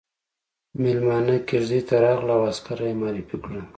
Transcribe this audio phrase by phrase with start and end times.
[0.83, 3.61] ميلمانه کېږدۍ ته راغلل او عسکره يې معرفي کړه.